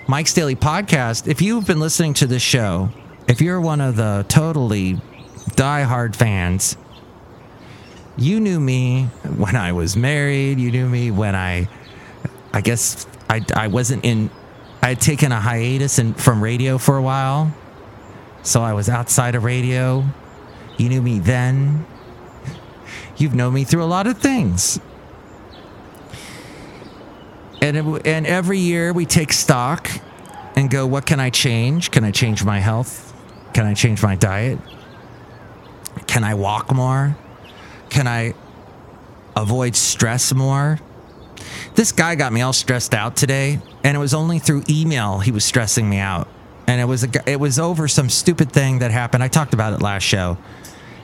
Mike's 0.08 0.34
Daily 0.34 0.54
Podcast, 0.54 1.26
if 1.26 1.42
you've 1.42 1.66
been 1.66 1.80
listening 1.80 2.14
to 2.14 2.28
this 2.28 2.40
show, 2.40 2.90
if 3.26 3.40
you're 3.40 3.60
one 3.60 3.80
of 3.80 3.96
the 3.96 4.24
totally 4.28 5.00
die-hard 5.56 6.14
fans, 6.14 6.76
you 8.16 8.38
knew 8.38 8.60
me 8.60 9.06
when 9.36 9.56
I 9.56 9.72
was 9.72 9.96
married. 9.96 10.60
You 10.60 10.70
knew 10.70 10.88
me 10.88 11.10
when 11.10 11.34
I, 11.34 11.68
I 12.52 12.60
guess 12.60 13.04
I, 13.28 13.44
I 13.52 13.66
wasn't 13.66 14.04
in, 14.04 14.30
I 14.80 14.90
had 14.90 15.00
taken 15.00 15.32
a 15.32 15.40
hiatus 15.40 15.98
in, 15.98 16.14
from 16.14 16.40
radio 16.40 16.78
for 16.78 16.96
a 16.96 17.02
while. 17.02 17.52
So 18.44 18.62
I 18.62 18.74
was 18.74 18.88
outside 18.88 19.34
of 19.34 19.42
radio. 19.42 20.04
You 20.76 20.88
knew 20.88 21.02
me 21.02 21.18
then. 21.18 21.84
You've 23.16 23.34
known 23.34 23.54
me 23.54 23.64
through 23.64 23.82
a 23.82 23.90
lot 23.90 24.06
of 24.06 24.18
things. 24.18 24.78
And, 27.60 27.76
it, 27.76 28.06
and 28.06 28.26
every 28.26 28.58
year 28.58 28.92
we 28.92 29.06
take 29.06 29.32
stock 29.32 29.90
and 30.56 30.70
go, 30.70 30.86
what 30.86 31.06
can 31.06 31.20
I 31.20 31.30
change? 31.30 31.90
Can 31.90 32.04
I 32.04 32.10
change 32.10 32.44
my 32.44 32.58
health? 32.58 33.12
Can 33.52 33.66
I 33.66 33.74
change 33.74 34.02
my 34.02 34.16
diet? 34.16 34.58
Can 36.06 36.24
I 36.24 36.34
walk 36.34 36.74
more? 36.74 37.16
Can 37.88 38.06
I 38.06 38.34
avoid 39.34 39.76
stress 39.76 40.32
more? 40.34 40.78
This 41.74 41.92
guy 41.92 42.14
got 42.14 42.32
me 42.32 42.40
all 42.40 42.52
stressed 42.52 42.94
out 42.94 43.16
today, 43.16 43.60
and 43.84 43.96
it 43.96 44.00
was 44.00 44.14
only 44.14 44.38
through 44.38 44.64
email 44.68 45.18
he 45.18 45.30
was 45.30 45.44
stressing 45.44 45.88
me 45.88 45.98
out. 45.98 46.28
And 46.66 46.80
it 46.80 46.84
was 46.84 47.04
a, 47.04 47.30
it 47.30 47.38
was 47.38 47.58
over 47.58 47.86
some 47.86 48.08
stupid 48.08 48.50
thing 48.50 48.80
that 48.80 48.90
happened. 48.90 49.22
I 49.22 49.28
talked 49.28 49.54
about 49.54 49.72
it 49.72 49.82
last 49.82 50.02
show, 50.02 50.38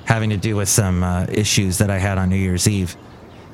having 0.07 0.31
to 0.31 0.37
do 0.37 0.57
with 0.57 0.69
some 0.69 1.03
uh, 1.03 1.27
issues 1.29 1.79
that 1.79 1.91
I 1.91 1.99
had 1.99 2.19
on 2.19 2.31
New 2.31 2.37
Year's 2.37 2.67
Eve. 2.67 2.97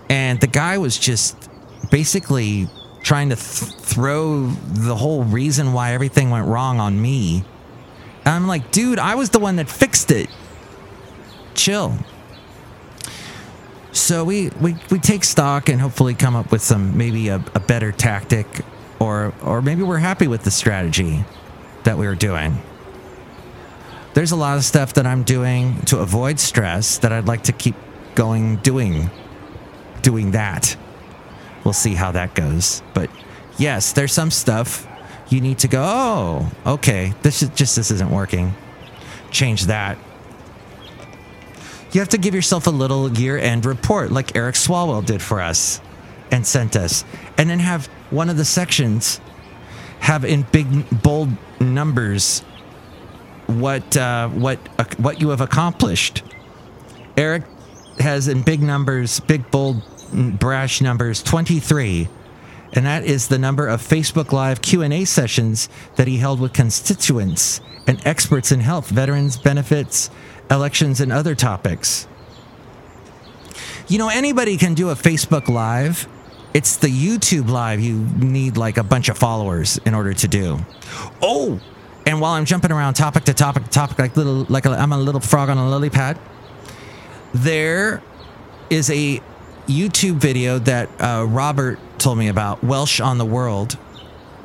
And 0.09 0.41
the 0.41 0.47
guy 0.47 0.79
was 0.79 0.97
just 0.97 1.51
basically 1.91 2.69
trying 3.09 3.31
to 3.31 3.37
th- 3.37 3.73
throw 3.73 4.49
the 4.49 4.95
whole 4.95 5.25
reason 5.25 5.73
why 5.73 5.95
everything 5.95 6.29
went 6.29 6.47
wrong 6.47 6.79
on 6.79 7.01
me. 7.01 7.43
And 8.27 8.35
I'm 8.35 8.47
like, 8.47 8.71
dude, 8.71 8.99
I 8.99 9.15
was 9.15 9.31
the 9.31 9.39
one 9.39 9.57
that 9.57 9.71
fixed 9.71 10.11
it. 10.11 10.29
Chill. 11.55 11.97
So 13.93 14.25
we, 14.25 14.51
we, 14.61 14.77
we 14.91 14.99
take 14.99 15.25
stock 15.25 15.71
and 15.71 15.81
hopefully 15.81 16.13
come 16.13 16.37
up 16.37 16.53
with 16.53 16.61
some 16.61 16.99
maybe 16.99 17.29
a, 17.29 17.37
a 17.55 17.61
better 17.61 17.93
tactic 17.93 18.47
or 19.01 19.33
or 19.43 19.63
maybe 19.63 19.83
we're 19.83 19.97
happy 19.97 20.27
with 20.27 20.43
the 20.43 20.51
strategy 20.51 21.25
that 21.85 21.97
we 21.97 22.07
were 22.07 22.15
doing. 22.15 22.61
There's 24.13 24.33
a 24.33 24.37
lot 24.37 24.59
of 24.59 24.65
stuff 24.65 24.93
that 24.95 25.07
I'm 25.07 25.23
doing 25.23 25.81
to 25.87 26.01
avoid 26.01 26.41
stress 26.41 26.99
that 26.99 27.11
I'd 27.11 27.27
like 27.27 27.45
to 27.45 27.53
keep 27.53 27.77
going 28.15 28.57
doing 28.57 29.11
doing 30.03 30.33
that. 30.33 30.77
We'll 31.69 31.75
see 31.75 31.93
how 31.93 32.13
that 32.13 32.35
goes. 32.35 32.83
But 32.95 33.11
yes, 33.59 33.93
there's 33.93 34.15
some 34.15 34.31
stuff 34.31 34.89
you 35.29 35.43
need 35.43 35.59
to 35.59 35.69
go, 35.69 35.83
"Oh, 35.85 36.51
okay, 36.65 37.13
this 37.21 37.43
is 37.43 37.51
just 37.51 37.77
this 37.77 37.91
isn't 37.91 38.11
working." 38.11 38.55
Change 39.31 39.67
that 39.67 39.99
you 41.93 42.01
have 42.01 42.09
to 42.09 42.17
give 42.17 42.35
yourself 42.35 42.67
a 42.67 42.71
little 42.71 43.13
year 43.19 43.37
end 43.37 43.67
report 43.67 44.11
like 44.11 44.35
Eric 44.35 44.55
Swalwell 44.55 45.05
did 45.05 45.21
for 45.21 45.43
us 45.43 45.83
and 46.31 46.47
sent 46.47 46.75
us. 46.75 47.05
And 47.37 47.51
then 47.51 47.59
have 47.59 47.85
one 48.09 48.31
of 48.31 48.39
the 48.39 48.47
sections 48.47 49.21
have 50.01 50.25
in 50.25 50.47
big 50.51 51.03
bold 51.03 51.29
numbers 51.61 52.41
what 53.47 53.95
uh, 53.95 54.29
what 54.29 54.59
uh, 54.79 54.85
what 54.97 55.21
you 55.21 55.29
have 55.29 55.43
accomplished. 55.43 56.23
Eric 57.19 57.43
has 57.99 58.27
in 58.27 58.41
big 58.41 58.63
numbers, 58.63 59.21
big 59.21 59.51
bold 59.51 59.83
brash 60.13 60.81
numbers 60.81 61.23
23 61.23 62.09
and 62.73 62.87
that 62.87 63.05
is 63.05 63.29
the 63.29 63.39
number 63.39 63.67
of 63.67 63.81
Facebook 63.81 64.33
Live 64.33 64.61
Q&A 64.61 65.05
sessions 65.05 65.69
that 65.97 66.07
he 66.07 66.19
held 66.19 66.41
with 66.41 66.53
constituents 66.53 67.61
and 67.87 68.05
experts 68.07 68.53
in 68.53 68.61
health, 68.61 68.91
veterans 68.91 69.39
benefits, 69.39 70.11
elections, 70.51 71.01
and 71.01 71.11
other 71.11 71.35
topics. 71.35 72.07
You 73.89 73.99
know, 73.99 74.11
anybody 74.11 74.59
can 74.59 74.75
do 74.75 74.91
a 74.91 74.95
Facebook 74.95 75.49
Live. 75.49 76.07
It's 76.53 76.77
the 76.77 76.89
YouTube 76.89 77.49
Live 77.49 77.81
you 77.81 77.99
need 77.99 78.59
like 78.59 78.77
a 78.77 78.85
bunch 78.85 79.09
of 79.09 79.17
followers 79.17 79.79
in 79.87 79.95
order 79.95 80.13
to 80.13 80.29
do. 80.29 80.59
Oh, 81.23 81.61
and 82.05 82.21
while 82.21 82.33
I'm 82.33 82.45
jumping 82.45 82.73
around 82.73 82.95
topic 82.95 83.25
to 83.25 83.35
topic 83.35 83.65
to 83.65 83.71
topic, 83.71 83.99
like 83.99 84.17
little, 84.17 84.45
like 84.49 84.67
i 84.67 84.83
am 84.83 84.93
a 84.93 84.99
little 84.99 85.21
frog 85.21 85.49
on 85.49 85.57
a 85.57 85.69
lily 85.69 85.91
pad, 85.91 86.19
there 87.33 88.03
is 88.69 88.91
a 88.91 89.23
YouTube 89.69 90.17
video 90.17 90.59
that 90.61 90.89
uh, 91.01 91.27
Robert 91.29 91.79
told 91.99 92.19
me 92.19 92.29
about. 92.29 92.65
Welsh 92.65 93.01
on 93.01 93.19
the 93.19 93.25
World 93.25 93.77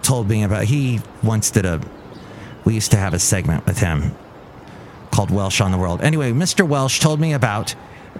told 0.01 0.29
me 0.29 0.43
about. 0.43 0.65
He 0.65 0.99
once 1.23 1.49
did 1.49 1.65
a. 1.65 1.81
We 2.65 2.75
used 2.75 2.91
to 2.91 2.97
have 2.97 3.13
a 3.13 3.19
segment 3.19 3.65
with 3.65 3.79
him 3.79 4.15
called 5.11 5.31
Welsh 5.31 5.61
on 5.61 5.71
the 5.71 5.77
World. 5.77 6.01
Anyway, 6.01 6.31
Mr. 6.31 6.67
Welsh 6.67 6.99
told 6.99 7.19
me 7.19 7.33
about 7.33 7.75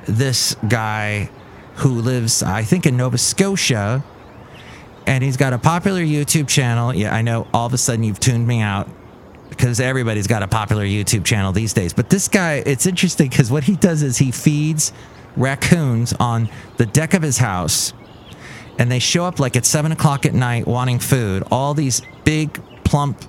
this 0.08 0.56
guy 0.68 1.30
who 1.76 2.02
lives, 2.02 2.44
I 2.44 2.64
think, 2.64 2.86
in 2.86 2.98
Nova 2.98 3.18
Scotia, 3.18 4.04
and 5.06 5.24
he's 5.24 5.38
got 5.38 5.54
a 5.54 5.58
popular 5.58 6.02
YouTube 6.02 6.48
channel. 6.48 6.94
Yeah, 6.94 7.14
I 7.14 7.22
know 7.22 7.48
all 7.54 7.66
of 7.66 7.74
a 7.74 7.78
sudden 7.78 8.04
you've 8.04 8.20
tuned 8.20 8.48
me 8.48 8.62
out 8.62 8.88
because 9.50 9.80
everybody's 9.80 10.28
got 10.28 10.44
a 10.44 10.48
popular 10.48 10.84
YouTube 10.84 11.26
channel 11.26 11.52
these 11.52 11.74
days. 11.74 11.94
But 11.94 12.10
this 12.10 12.28
guy, 12.28 12.64
it's 12.66 12.86
interesting 12.86 13.30
because 13.30 13.52
what 13.52 13.64
he 13.64 13.76
does 13.76 14.04
is 14.04 14.18
he 14.18 14.32
feeds 14.32 14.94
raccoons 15.36 16.14
on 16.14 16.50
the 16.78 16.86
deck 16.86 17.14
of 17.14 17.22
his 17.22 17.38
house, 17.38 17.94
and 18.78 18.92
they 18.92 19.00
show 19.00 19.26
up 19.26 19.40
like 19.40 19.56
at 19.56 19.66
seven 19.66 19.92
o'clock 19.92 20.26
at 20.26 20.34
night 20.34 20.68
wanting 20.68 21.00
food. 21.00 21.44
All 21.52 21.74
these 21.74 22.02
big, 22.24 22.62
plump 22.84 23.22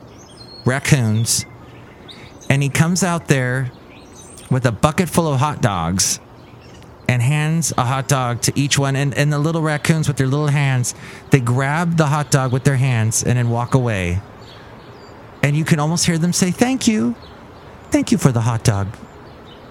raccoons 0.65 1.45
and 2.49 2.63
he 2.63 2.69
comes 2.69 3.03
out 3.03 3.29
there 3.29 3.71
with 4.51 4.67
a 4.67 4.73
bucket 4.73 5.09
full 5.09 5.33
of 5.33 5.41
hot 5.41 5.63
dogs 5.63 6.21
and 7.09 7.21
hands 7.21 7.73
a 7.77 7.85
hot 7.85 8.09
dog 8.09 8.43
to 8.43 8.53
each 8.59 8.79
one. 8.79 8.97
And, 8.97 9.15
and 9.15 9.33
the 9.33 9.39
little 9.39 9.63
raccoons 9.63 10.09
with 10.09 10.17
their 10.17 10.27
little 10.27 10.49
hands, 10.49 10.95
they 11.31 11.41
grab 11.41 11.97
the 11.97 12.07
hot 12.07 12.31
dog 12.31 12.53
with 12.53 12.65
their 12.65 12.77
hands 12.77 13.23
and 13.23 13.39
then 13.39 13.51
walk 13.51 13.75
away. 13.75 14.21
And 15.43 15.57
you 15.57 15.65
can 15.65 15.79
almost 15.79 16.07
hear 16.07 16.17
them 16.17 16.33
say, 16.33 16.51
Thank 16.51 16.87
you. 16.87 17.15
Thank 17.91 18.11
you 18.13 18.19
for 18.19 18.33
the 18.33 18.41
hot 18.41 18.65
dog, 18.65 18.89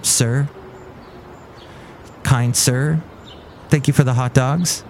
sir. 0.01 0.47
Kind 2.33 2.55
sir. 2.55 2.99
Thank 3.69 3.87
you 3.87 3.93
for 3.93 4.03
the 4.03 4.15
hot 4.15 4.33
dogs. 4.33 4.83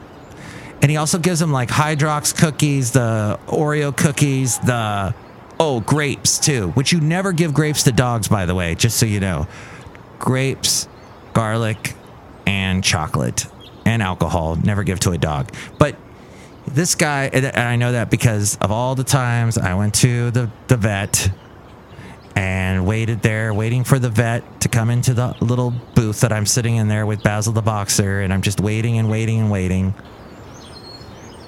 And 0.82 0.90
he 0.90 0.96
also 0.96 1.20
gives 1.20 1.42
them 1.42 1.52
like 1.52 1.68
Hydrox 1.68 2.34
cookies, 2.34 2.92
the 2.92 3.38
Oreo 3.48 3.94
cookies, 3.94 4.60
the 4.60 5.14
Oh, 5.60 5.82
grapes 5.82 6.40
too, 6.40 6.70
which 6.70 6.94
you 6.94 7.02
never 7.02 7.34
give 7.34 7.54
grapes 7.54 7.84
to 7.84 7.92
dogs, 7.92 8.30
by 8.30 8.46
the 8.46 8.56
way, 8.56 8.76
just 8.76 8.96
so 8.96 9.06
you 9.06 9.20
know. 9.20 9.50
Grapes, 10.20 10.88
garlic, 11.34 11.96
and 12.46 12.82
chocolate 12.82 13.46
and 13.86 14.02
alcohol. 14.02 14.56
Never 14.56 14.84
give 14.84 15.02
to 15.02 15.12
a 15.12 15.18
dog. 15.18 15.54
But 15.78 15.98
this 16.66 16.96
guy, 16.96 17.26
and 17.26 17.58
I 17.58 17.76
know 17.76 17.92
that 17.92 18.10
because 18.10 18.58
of 18.62 18.72
all 18.72 18.96
the 18.96 19.04
times 19.04 19.58
I 19.58 19.74
went 19.74 19.96
to 19.96 20.32
the, 20.32 20.50
the 20.70 20.78
vet 20.78 21.30
and 22.36 22.86
waited 22.86 23.22
there, 23.22 23.54
waiting 23.54 23.84
for 23.84 24.00
the 24.00 24.10
vet 24.10 24.62
to 24.62 24.70
come 24.70 24.90
into 24.90 25.14
the 25.14 25.36
little 25.40 25.72
booth 25.96 26.22
that 26.22 26.32
I'm 26.32 26.46
sitting 26.46 26.78
in 26.78 26.88
there 26.88 27.06
with 27.06 27.22
Basil 27.22 27.54
the 27.54 27.62
boxer, 27.62 28.22
and 28.22 28.34
I'm 28.34 28.42
just 28.42 28.60
waiting 28.60 28.98
and 28.98 29.10
waiting 29.10 29.40
and 29.40 29.52
waiting. 29.52 29.94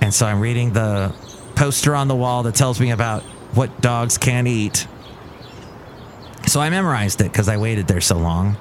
And 0.01 0.13
so 0.13 0.25
I'm 0.25 0.39
reading 0.39 0.73
the 0.73 1.15
poster 1.55 1.95
on 1.95 2.07
the 2.07 2.15
wall 2.15 2.43
that 2.43 2.55
tells 2.55 2.79
me 2.79 2.91
about 2.91 3.23
what 3.53 3.81
dogs 3.81 4.17
can't 4.17 4.47
eat. 4.47 4.87
So 6.47 6.59
I 6.59 6.69
memorized 6.69 7.21
it 7.21 7.31
because 7.31 7.49
I 7.49 7.57
waited 7.57 7.87
there 7.87 8.01
so 8.01 8.17
long. 8.17 8.57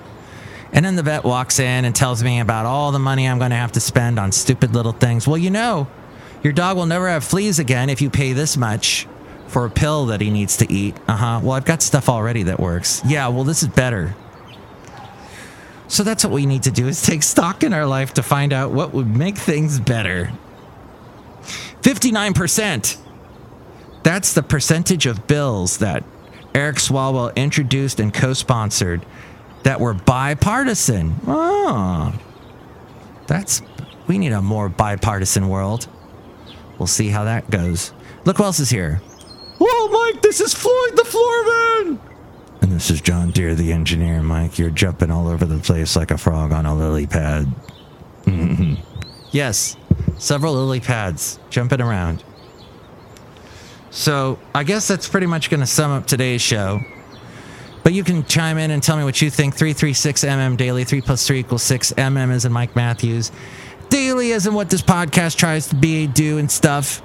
And 0.73 0.85
then 0.85 0.97
the 0.97 1.03
vet 1.03 1.23
walks 1.23 1.61
in 1.61 1.85
and 1.85 1.95
tells 1.95 2.25
me 2.25 2.41
about 2.41 2.67
all 2.67 2.91
the 2.91 2.99
money 2.99 3.29
I'm 3.29 3.39
going 3.39 3.51
to 3.51 3.57
have 3.57 3.73
to 3.73 3.81
spend 3.81 4.19
on 4.19 4.33
stupid 4.33 4.75
little 4.75 4.93
things. 4.93 5.29
Well, 5.29 5.37
you 5.39 5.51
know, 5.51 5.87
your 6.43 6.53
dog 6.53 6.77
will 6.77 6.87
never 6.87 7.09
have 7.09 7.23
fleas 7.23 7.59
again 7.59 7.91
if 7.91 8.01
you 8.01 8.11
pay 8.11 8.33
this 8.33 8.57
much 8.57 9.07
for 9.49 9.65
a 9.65 9.71
pill 9.71 10.07
that 10.07 10.21
he 10.21 10.31
needs 10.31 10.57
to 10.59 10.73
eat. 10.73 10.97
Uh 11.07 11.17
huh. 11.17 11.41
Well, 11.43 11.53
I've 11.53 11.65
got 11.65 11.83
stuff 11.83 12.09
already 12.09 12.45
that 12.45 12.61
works. 12.61 13.03
Yeah, 13.07 13.29
well, 13.29 13.45
this 13.45 13.63
is 13.63 13.69
better. 13.69 14.15
So 15.89 16.03
that's 16.03 16.25
what 16.25 16.33
we 16.33 16.47
need 16.47 16.65
to 16.65 16.71
do 16.71 16.89
is 16.89 17.03
take 17.03 17.23
stock 17.23 17.63
in 17.63 17.73
our 17.73 17.87
life 17.87 18.15
to 18.15 18.23
find 18.23 18.53
out 18.53 18.73
what 18.73 18.93
would 18.95 19.07
make 19.07 19.37
things 19.37 19.79
better. 19.79 20.33
59%. 21.83 22.97
That's 24.03 24.33
the 24.33 24.43
percentage 24.43 25.07
of 25.07 25.27
bills 25.27 25.79
that 25.79 26.03
Eric 26.55 26.77
Swalwell 26.77 27.35
introduced 27.37 28.01
and 28.01 28.13
co 28.13 28.33
sponsored 28.33 29.05
that 29.65 29.81
were 29.81 29.95
bipartisan. 29.95 31.15
Oh, 31.27 32.15
that's, 33.27 33.63
we 34.07 34.19
need 34.19 34.33
a 34.33 34.43
more 34.43 34.69
bipartisan 34.69 35.49
world. 35.49 35.89
We'll 36.79 36.87
see 36.87 37.09
how 37.09 37.25
that 37.25 37.51
goes. 37.51 37.93
Look 38.25 38.39
who 38.39 38.45
else 38.45 38.61
is 38.61 38.71
here. 38.71 39.01
Whoa, 39.67 39.89
Mike, 39.89 40.21
this 40.21 40.43
is 40.43 40.53
Floyd 40.53 40.95
the 40.95 41.05
Floorman! 41.05 41.99
And 42.61 42.71
this 42.71 42.91
is 42.91 43.01
John 43.01 43.31
Deere 43.31 43.55
the 43.55 43.73
engineer, 43.73 44.23
Mike. 44.23 44.59
You're 44.59 44.69
jumping 44.69 45.11
all 45.11 45.27
over 45.27 45.47
the 45.47 45.59
place 45.59 45.97
like 45.97 46.11
a 46.11 46.19
frog 46.19 46.53
on 46.53 46.67
a 46.67 46.75
lily 46.75 47.07
pad. 47.07 47.47
yes, 49.31 49.79
several 50.19 50.53
lily 50.53 50.81
pads 50.81 51.39
jumping 51.49 51.81
around. 51.81 52.23
So 53.89 54.39
I 54.55 54.65
guess 54.65 54.87
that's 54.87 55.09
pretty 55.09 55.29
much 55.29 55.49
going 55.49 55.61
to 55.61 55.67
sum 55.67 55.93
up 55.93 56.07
today's 56.07 56.43
show. 56.43 56.81
But 57.85 57.95
you 57.95 58.05
can 58.05 58.23
chime 58.27 58.59
in 58.59 58.71
and 58.71 58.83
tell 58.83 58.99
me 58.99 59.05
what 59.05 59.23
you 59.23 59.31
think. 59.31 59.57
336mm 59.57 60.59
daily. 60.59 60.85
3 60.85 61.01
plus 61.01 61.27
3 61.27 61.39
equals 61.39 61.63
6. 61.63 61.93
MM 61.93 62.33
is 62.33 62.45
in 62.45 62.53
Mike 62.53 62.77
Matthews. 62.77 63.33
Daily 63.89 64.33
is 64.33 64.47
in 64.47 64.53
what 64.53 64.69
this 64.69 64.83
podcast 64.83 65.37
tries 65.37 65.69
to 65.69 65.75
be, 65.75 66.07
do, 66.07 66.37
and 66.37 66.51
stuff. 66.51 67.01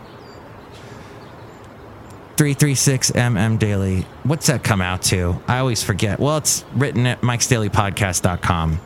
336mm 2.40 3.60
daily. 3.60 4.02
What's 4.24 4.48
that 4.48 4.64
come 4.64 4.80
out 4.80 5.02
to? 5.04 5.42
I 5.46 5.58
always 5.58 5.84
forget. 5.84 6.22
Well, 6.22 6.38
it's 6.38 6.64
written 6.74 7.06
at 7.06 7.20
mikesdailypodcast.com. 7.20 8.80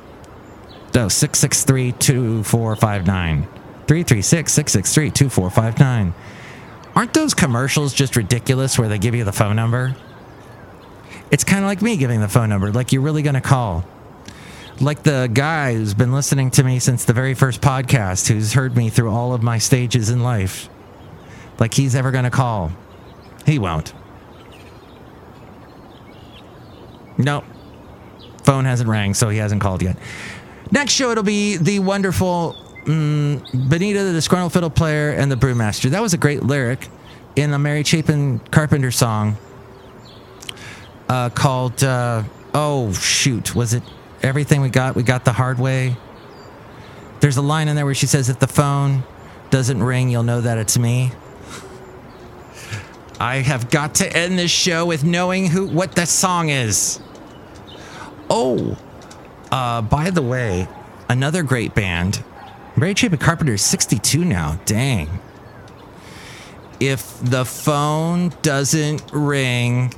So 0.91 1.07
663 1.07 1.91
2459. 1.91 3.43
336 3.43 4.51
663 4.51 5.12
2459. 5.12 6.15
Aren't 6.95 7.13
those 7.13 7.36
commercials 7.36 7.93
just 7.93 8.15
ridiculous 8.15 8.79
where 8.79 8.89
they 8.89 8.98
give 8.98 9.13
you 9.13 9.24
the 9.24 9.31
phone 9.31 9.55
number? 9.55 9.95
It's 11.29 11.43
kind 11.43 11.63
of 11.63 11.67
like 11.67 11.83
me 11.83 11.95
giving 11.95 12.22
the 12.22 12.27
phone 12.27 12.50
number, 12.50 12.72
like 12.72 12.91
you're 12.91 13.03
really 13.03 13.22
going 13.22 13.36
to 13.36 13.41
call. 13.41 13.86
Like 14.81 15.03
the 15.03 15.29
guy 15.31 15.75
who's 15.75 15.93
been 15.93 16.12
listening 16.12 16.50
to 16.51 16.63
me 16.63 16.79
since 16.79 17.05
the 17.05 17.13
very 17.13 17.36
first 17.36 17.62
podcast, 17.62 18.29
who's 18.29 18.53
heard 18.53 18.75
me 18.75 18.89
through 18.89 19.12
all 19.12 19.31
of 19.31 19.43
my 19.43 19.60
stages 19.60 20.10
in 20.10 20.24
life. 20.24 20.69
Like 21.60 21.75
he's 21.75 21.93
ever 21.93 22.10
going 22.10 22.24
to 22.24 22.31
call. 22.31 22.72
He 23.45 23.59
won't. 23.59 23.93
Nope. 27.17 27.45
Phone 28.43 28.65
hasn't 28.65 28.89
rang, 28.89 29.13
so 29.13 29.29
he 29.29 29.38
hasn't 29.38 29.62
called 29.62 29.81
yet. 29.81 29.97
Next 30.71 30.93
show, 30.93 31.12
it'll 31.12 31.23
be 31.23 31.57
the 31.57 31.79
wonderful 31.79 32.55
mm, 32.85 33.69
Benita, 33.69 34.03
the 34.03 34.13
disgruntled 34.13 34.53
fiddle 34.53 34.69
player, 34.69 35.12
and 35.12 35.31
the 35.31 35.35
brewmaster. 35.35 35.89
That 35.89 36.01
was 36.01 36.13
a 36.13 36.17
great 36.17 36.43
lyric 36.43 36.89
in 37.35 37.53
a 37.53 37.59
Mary 37.59 37.83
Chapin 37.83 38.39
Carpenter 38.51 38.91
song 38.91 39.38
uh, 41.09 41.29
called, 41.29 41.83
uh, 41.83 42.23
oh, 42.53 42.91
shoot, 42.93 43.55
was 43.55 43.73
it 43.73 43.83
Everything 44.21 44.62
We 44.62 44.69
Got? 44.69 44.95
We 44.95 45.03
Got 45.03 45.25
the 45.25 45.33
Hard 45.33 45.59
Way? 45.59 45.97
There's 47.19 47.38
a 47.38 47.41
line 47.41 47.67
in 47.67 47.75
there 47.75 47.85
where 47.85 47.95
she 47.95 48.07
says, 48.07 48.29
If 48.29 48.39
the 48.39 48.47
phone 48.47 49.03
doesn't 49.50 49.81
ring, 49.81 50.09
you'll 50.09 50.23
know 50.23 50.41
that 50.41 50.57
it's 50.57 50.77
me. 50.77 51.12
I 53.24 53.38
have 53.38 53.70
got 53.70 53.96
to 53.96 54.18
end 54.18 54.38
this 54.38 54.51
show 54.51 54.86
with 54.86 55.06
knowing 55.06 55.46
who 55.46 55.65
what 55.65 55.96
the 55.96 56.06
song 56.06 56.50
is. 56.50 57.00
Oh, 58.30 58.77
uh, 59.50 59.82
by 59.82 60.10
the 60.10 60.22
way, 60.22 60.68
another 61.08 61.42
great 61.42 61.74
band. 61.74 62.22
Mary 62.75 62.94
Chapin 62.94 63.18
Carpenter 63.20 63.53
is 63.53 63.62
62 63.62 64.25
now. 64.25 64.60
Dang. 64.65 65.22
If 66.82 67.18
the 67.22 67.46
phone 67.46 68.34
doesn't 68.42 69.10
ring, 69.13 69.94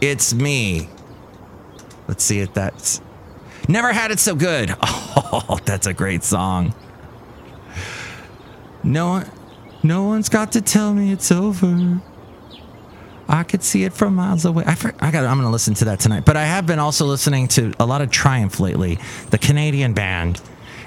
it's 0.00 0.32
me. 0.32 0.88
Let's 2.08 2.24
see 2.24 2.40
if 2.40 2.54
that's. 2.54 3.02
Never 3.68 3.92
had 3.92 4.10
it 4.10 4.20
so 4.20 4.34
good. 4.34 4.74
Oh, 5.36 5.58
that's 5.64 5.86
a 5.86 5.92
great 5.92 6.22
song. 6.22 6.74
No 8.84 9.24
no 9.84 10.04
one's 10.04 10.28
got 10.28 10.52
to 10.52 10.60
tell 10.60 10.94
me 10.94 11.12
it's 11.12 11.30
over. 11.30 12.00
I 13.28 13.42
could 13.42 13.62
see 13.62 13.84
it 13.84 13.92
from 13.92 14.14
miles 14.16 14.44
away. 14.44 14.64
I, 14.66 14.72
I 15.00 15.10
got. 15.10 15.24
I'm 15.24 15.36
going 15.36 15.42
to 15.42 15.50
listen 15.50 15.74
to 15.74 15.86
that 15.86 16.00
tonight. 16.00 16.24
But 16.24 16.36
I 16.36 16.44
have 16.44 16.66
been 16.66 16.78
also 16.78 17.06
listening 17.06 17.48
to 17.48 17.72
a 17.78 17.86
lot 17.86 18.02
of 18.02 18.10
Triumph 18.10 18.60
lately, 18.60 18.98
the 19.30 19.38
Canadian 19.38 19.94
band. 19.94 20.40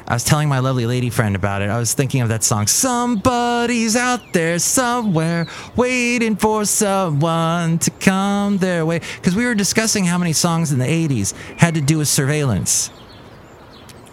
I 0.08 0.14
was 0.14 0.24
telling 0.24 0.48
my 0.48 0.60
lovely 0.60 0.86
lady 0.86 1.10
friend 1.10 1.36
about 1.36 1.62
it. 1.62 1.70
I 1.70 1.78
was 1.78 1.94
thinking 1.94 2.22
of 2.22 2.30
that 2.30 2.44
song. 2.44 2.68
Somebody's 2.68 3.98
out 3.98 4.22
there 4.32 4.58
somewhere 4.58 5.48
waiting 5.76 6.38
for 6.38 6.64
someone 6.64 7.78
to 7.80 7.92
come 7.92 8.58
their 8.58 8.86
way. 8.86 9.02
Because 9.16 9.36
we 9.36 9.46
were 9.46 9.56
discussing 9.56 10.06
how 10.06 10.18
many 10.18 10.32
songs 10.32 10.72
in 10.72 10.80
the 10.80 10.86
80s 10.86 11.34
had 11.58 11.76
to 11.76 11.82
do 11.82 11.98
with 11.98 12.08
surveillance. 12.08 12.90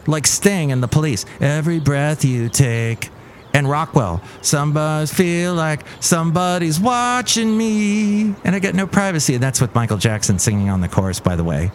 Like 0.08 0.26
Sting 0.26 0.72
and 0.72 0.82
the 0.82 0.88
police. 0.88 1.26
Every 1.40 1.78
breath 1.78 2.24
you 2.24 2.48
take 2.48 3.10
and 3.54 3.70
Rockwell. 3.70 4.20
Somebody 4.42 5.06
feel 5.06 5.54
like 5.54 5.86
somebody's 6.00 6.78
watching 6.80 7.56
me, 7.56 8.34
and 8.44 8.54
I 8.54 8.58
get 8.58 8.74
no 8.74 8.86
privacy. 8.86 9.34
And 9.34 9.42
that's 9.42 9.60
with 9.60 9.74
Michael 9.74 9.96
Jackson 9.96 10.38
singing 10.38 10.68
on 10.68 10.80
the 10.80 10.88
chorus, 10.88 11.20
by 11.20 11.36
the 11.36 11.44
way. 11.44 11.70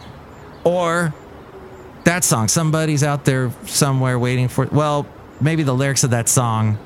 Or 0.62 1.12
that 2.04 2.22
song, 2.22 2.48
somebody's 2.48 3.02
out 3.02 3.24
there 3.24 3.50
somewhere 3.64 4.18
waiting 4.18 4.46
for. 4.48 4.66
Well, 4.66 5.06
maybe 5.40 5.62
the 5.62 5.74
lyrics 5.74 6.04
of 6.04 6.10
that 6.10 6.28
song 6.28 6.78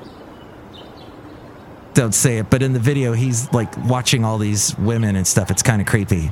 don't 1.93 2.15
say 2.15 2.37
it, 2.39 2.49
but 2.49 2.63
in 2.63 2.73
the 2.73 2.79
video, 2.79 3.13
he's 3.13 3.51
like 3.53 3.77
watching 3.85 4.25
all 4.25 4.37
these 4.37 4.77
women 4.77 5.15
and 5.15 5.27
stuff. 5.27 5.51
It's 5.51 5.63
kind 5.63 5.81
of 5.81 5.87
creepy. 5.87 6.31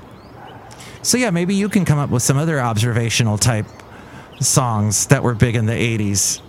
So 1.01 1.17
yeah, 1.17 1.31
maybe 1.31 1.53
you 1.53 1.67
can 1.67 1.83
come 1.83 1.99
up 1.99 2.09
with 2.09 2.23
some 2.23 2.37
other 2.37 2.61
observational 2.61 3.37
type 3.37 3.65
songs 4.39 5.07
that 5.07 5.21
were 5.21 5.33
big 5.33 5.55
in 5.55 5.65
the 5.65 5.73
80s 5.73 6.41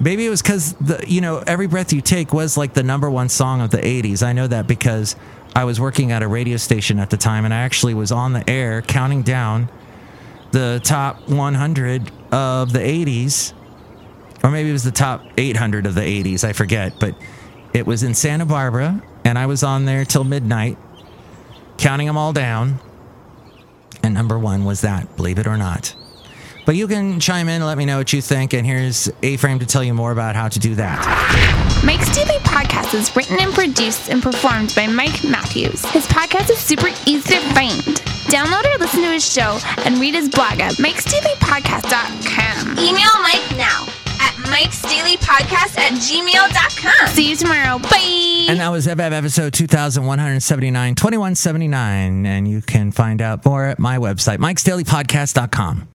Maybe 0.00 0.24
it 0.24 0.30
was 0.30 0.42
because 0.42 0.74
the 0.74 1.04
you 1.06 1.20
know 1.20 1.42
every 1.46 1.66
breath 1.66 1.92
you 1.92 2.00
take 2.00 2.32
was 2.32 2.56
like 2.56 2.74
the 2.74 2.82
number 2.82 3.10
one 3.10 3.28
song 3.28 3.60
of 3.60 3.70
the 3.70 3.78
'80s. 3.78 4.22
I 4.22 4.32
know 4.32 4.46
that 4.46 4.66
because 4.66 5.16
I 5.54 5.64
was 5.64 5.80
working 5.80 6.12
at 6.12 6.22
a 6.22 6.28
radio 6.28 6.56
station 6.56 6.98
at 6.98 7.10
the 7.10 7.16
time, 7.16 7.44
and 7.44 7.52
I 7.52 7.58
actually 7.58 7.94
was 7.94 8.12
on 8.12 8.32
the 8.32 8.48
air 8.48 8.80
counting 8.80 9.22
down 9.22 9.70
the 10.52 10.80
top 10.84 11.28
100 11.28 12.12
of 12.32 12.72
the 12.72 12.78
'80s, 12.78 13.52
or 14.44 14.50
maybe 14.50 14.70
it 14.70 14.72
was 14.72 14.84
the 14.84 14.92
top 14.92 15.24
800 15.36 15.86
of 15.86 15.94
the 15.94 16.00
'80s. 16.00 16.44
I 16.44 16.52
forget, 16.52 16.94
but 17.00 17.16
it 17.74 17.86
was 17.86 18.02
in 18.04 18.14
Santa 18.14 18.46
Barbara, 18.46 19.02
and 19.24 19.36
I 19.36 19.46
was 19.46 19.62
on 19.64 19.84
there 19.84 20.04
till 20.04 20.24
midnight, 20.24 20.78
counting 21.76 22.06
them 22.06 22.16
all 22.16 22.32
down. 22.32 22.78
And 24.02 24.14
number 24.14 24.38
one 24.38 24.64
was 24.64 24.82
that, 24.82 25.16
believe 25.16 25.40
it 25.40 25.46
or 25.46 25.56
not. 25.56 25.94
But 26.68 26.76
you 26.76 26.86
can 26.86 27.18
chime 27.18 27.48
in 27.48 27.54
and 27.62 27.64
let 27.64 27.78
me 27.78 27.86
know 27.86 27.96
what 27.96 28.12
you 28.12 28.20
think. 28.20 28.52
And 28.52 28.66
here's 28.66 29.08
A 29.22 29.38
Frame 29.38 29.58
to 29.60 29.64
tell 29.64 29.82
you 29.82 29.94
more 29.94 30.12
about 30.12 30.36
how 30.36 30.48
to 30.48 30.58
do 30.58 30.74
that. 30.74 31.00
Mike's 31.82 32.14
Daily 32.14 32.38
Podcast 32.40 32.92
is 32.92 33.16
written 33.16 33.40
and 33.40 33.54
produced 33.54 34.10
and 34.10 34.22
performed 34.22 34.74
by 34.76 34.86
Mike 34.86 35.24
Matthews. 35.24 35.82
His 35.92 36.06
podcast 36.08 36.50
is 36.50 36.58
super 36.58 36.88
easy 37.06 37.22
to 37.22 37.40
find. 37.54 37.80
Download 38.28 38.66
or 38.66 38.76
listen 38.76 39.00
to 39.00 39.08
his 39.08 39.24
show 39.24 39.58
and 39.86 39.96
read 39.96 40.12
his 40.12 40.28
blog 40.28 40.60
at 40.60 40.74
mikesdailypodcast.com. 40.74 42.72
Email 42.72 43.16
Mike 43.22 43.56
now 43.56 43.88
at 44.20 44.34
mikesdailypodcast 44.52 45.78
at 45.78 45.92
gmail.com. 45.92 47.08
See 47.08 47.30
you 47.30 47.36
tomorrow. 47.36 47.78
Bye. 47.78 48.44
And 48.50 48.60
that 48.60 48.68
was 48.68 48.86
episode 48.86 49.54
2179, 49.54 50.94
2179. 50.96 52.26
And 52.26 52.46
you 52.46 52.60
can 52.60 52.92
find 52.92 53.22
out 53.22 53.46
more 53.46 53.64
at 53.64 53.78
my 53.78 53.96
website, 53.96 54.36
mikesdailypodcast.com. 54.36 55.86